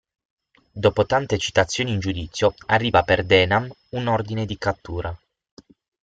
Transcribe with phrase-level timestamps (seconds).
[0.71, 5.15] Dopo tante citazioni in giudizio, arriva per Denham un ordine di cattura.